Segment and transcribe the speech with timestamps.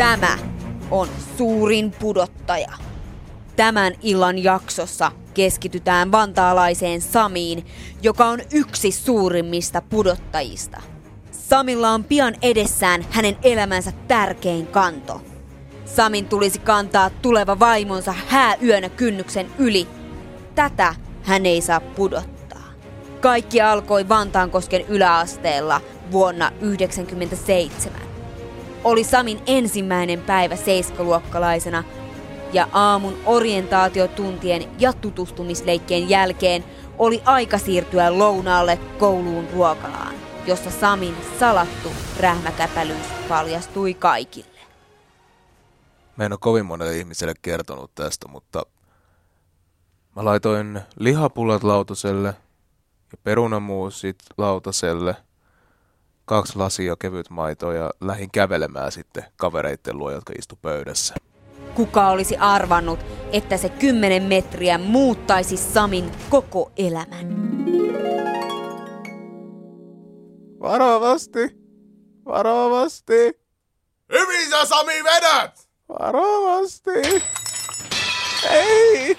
[0.00, 0.38] Tämä
[0.90, 2.72] on suurin pudottaja.
[3.56, 7.66] Tämän illan jaksossa keskitytään vantaalaiseen Samiin,
[8.02, 10.82] joka on yksi suurimmista pudottajista.
[11.30, 15.22] Samilla on pian edessään hänen elämänsä tärkein kanto.
[15.84, 19.86] Samin tulisi kantaa tuleva vaimonsa hääyönä kynnyksen yli.
[20.54, 22.72] Tätä hän ei saa pudottaa.
[23.20, 25.80] Kaikki alkoi Vantaankosken yläasteella
[26.12, 27.99] vuonna 1997.
[28.84, 31.84] Oli Samin ensimmäinen päivä seiskaluokkalaisena
[32.52, 36.64] ja aamun orientaatiotuntien ja tutustumisleikkien jälkeen
[36.98, 40.14] oli aika siirtyä lounaalle kouluun ruokalaan,
[40.46, 41.88] jossa Samin salattu
[42.20, 44.60] rähmäkäpälyys paljastui kaikille.
[46.16, 48.62] Mä en ole kovin monelle ihmiselle kertonut tästä, mutta
[50.16, 52.28] mä laitoin lihapullat lautaselle
[53.12, 55.16] ja perunamuusit lautaselle,
[56.30, 61.14] kaksi lasia kevyt maitoa ja lähin kävelemään sitten kavereitten luo, jotka istu pöydässä.
[61.74, 63.00] Kuka olisi arvannut,
[63.32, 67.26] että se kymmenen metriä muuttaisi Samin koko elämän?
[70.60, 71.50] Varovasti!
[72.24, 73.40] Varovasti!
[74.12, 75.68] Hyvin sä Sami vedät!
[75.88, 77.24] Varovasti!
[78.50, 79.16] Ei!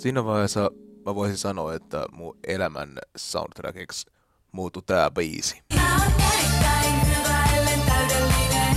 [0.00, 0.70] Siinä vaiheessa
[1.06, 4.10] mä voisin sanoa, että mun elämän soundtrackiksi
[4.52, 5.62] muuttui tää biisi.
[5.74, 8.76] Mä oon erittäin hyvä, ellen täydellinen.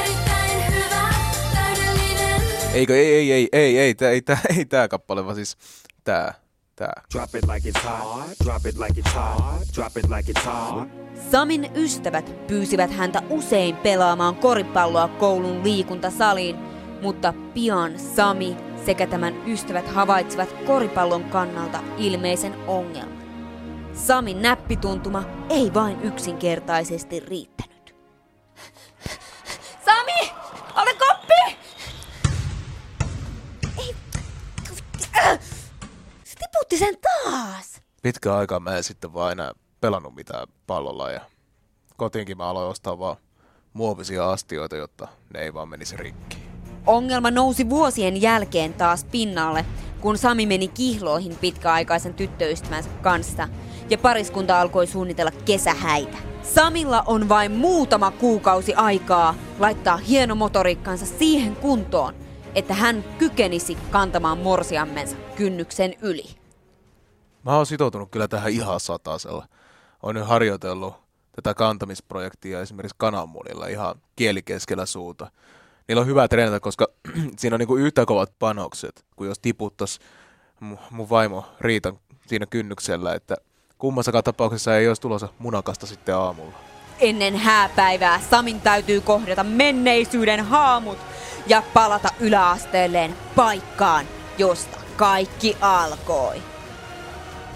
[0.00, 1.14] Erittäin hyvä,
[1.54, 2.42] täydellinen.
[2.72, 5.56] Eikö, ei, ei, ei, ei, ei, tää, ei, tää, ei tää kappale, vaan siis
[6.04, 6.34] tää,
[6.76, 7.02] tää.
[7.14, 8.30] Drop it like it's hot.
[8.44, 9.68] Drop it like it's hot.
[9.74, 10.88] Drop it like it's hot.
[11.30, 16.56] Samin ystävät pyysivät häntä usein pelaamaan koripalloa koulun liikuntasaliin,
[17.02, 23.18] mutta pian Sami sekä tämän ystävät havaitsivat koripallon kannalta ilmeisen ongelman.
[23.94, 27.94] Samin näppituntuma ei vain yksinkertaisesti riittänyt.
[29.84, 30.32] Sami!
[30.76, 31.58] Ole koppi!
[33.78, 33.96] Ei.
[36.24, 37.82] Se tiputti sen taas!
[38.02, 41.20] Pitkä aikaa mä en sitten vaan enää pelannut mitään pallolla ja
[41.96, 43.16] kotiinkin mä aloin ostaa vaan
[43.72, 46.37] muovisia astioita, jotta ne ei vaan menisi rikki.
[46.88, 49.64] Ongelma nousi vuosien jälkeen taas pinnalle,
[50.00, 53.48] kun Sami meni kihloihin pitkäaikaisen tyttöystävänsä kanssa
[53.90, 56.18] ja pariskunta alkoi suunnitella kesähäitä.
[56.42, 62.14] Samilla on vain muutama kuukausi aikaa laittaa hieno motoriikkansa siihen kuntoon,
[62.54, 66.24] että hän kykenisi kantamaan morsiammensa kynnyksen yli.
[67.44, 69.46] Mä oon sitoutunut kyllä tähän ihan satasella.
[70.02, 70.94] Oon nyt harjoitellut
[71.36, 75.30] tätä kantamisprojektia esimerkiksi kananmunilla ihan kieli keskellä suuta.
[75.88, 76.86] Niillä on hyvä treenata, koska
[77.38, 79.98] siinä on niinku yhtä kovat panokset, kuin jos tiputtas
[80.64, 83.36] mu- mun vaimo Riitan siinä kynnyksellä, että
[83.78, 86.52] kummassakaan tapauksessa ei olisi tulossa munakasta sitten aamulla.
[86.98, 90.98] Ennen hääpäivää Samin täytyy kohdata menneisyyden haamut
[91.46, 94.06] ja palata yläasteelleen paikkaan,
[94.38, 96.42] josta kaikki alkoi.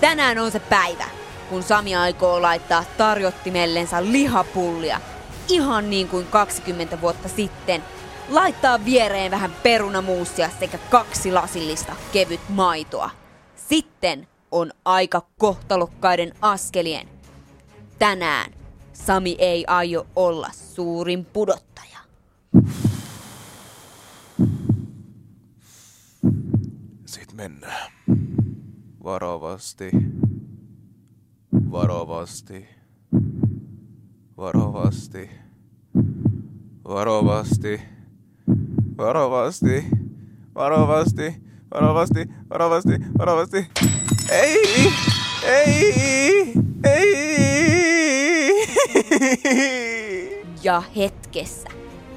[0.01, 1.07] Tänään on se päivä,
[1.49, 5.01] kun Sami aikoo laittaa tarjottimellensa lihapullia,
[5.49, 7.83] ihan niin kuin 20 vuotta sitten.
[8.29, 13.11] Laittaa viereen vähän perunamuusia sekä kaksi lasillista kevyt maitoa.
[13.57, 17.09] Sitten on aika kohtalokkaiden askelien.
[17.99, 18.53] Tänään
[18.93, 21.99] Sami ei aio olla suurin pudottaja.
[27.07, 27.93] Sitten mennään.
[29.05, 29.91] Varovasti.
[31.71, 32.69] Varovasti.
[34.37, 35.31] Varovasti.
[36.85, 37.81] Varovasti.
[39.03, 39.85] Varovasti.
[40.55, 41.43] Varovasti.
[41.75, 42.29] Varovasti.
[42.51, 42.93] Varovasti.
[43.19, 43.67] Varovasti.
[44.31, 44.93] Ei!
[45.45, 46.53] Ei!
[46.85, 47.23] Ei!
[50.63, 51.69] Ja hetkessä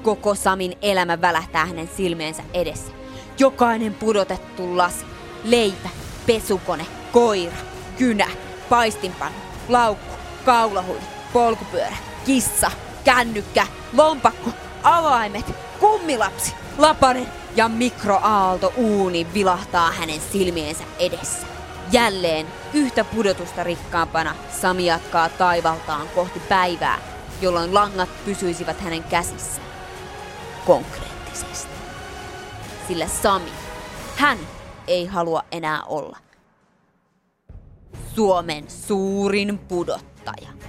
[0.02, 2.92] koko Samin elämä välähtää hänen silmeensä edessä.
[3.38, 5.04] Jokainen pudotettu lasi,
[5.44, 5.88] leipä,
[6.26, 7.56] pesukone, koira,
[7.98, 8.28] kynä,
[8.68, 11.96] paistinpannu, laukku, kaulahuili, polkupyörä,
[12.26, 12.70] kissa,
[13.04, 14.50] kännykkä, lompakko,
[14.86, 21.46] avaimet, kummilapsi, lapanen ja mikroaalto uuni vilahtaa hänen silmiensä edessä.
[21.92, 26.98] Jälleen yhtä pudotusta rikkaampana Sami jatkaa taivaltaan kohti päivää,
[27.40, 29.68] jolloin langat pysyisivät hänen käsissään.
[30.66, 31.74] Konkreettisesti.
[32.88, 33.52] Sillä Sami,
[34.16, 34.38] hän
[34.86, 36.18] ei halua enää olla
[38.14, 40.65] Suomen suurin pudottaja.